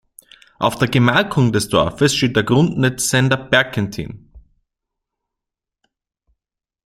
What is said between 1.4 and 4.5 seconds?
des Dorfes steht der Grundnetzsender Berkenthin.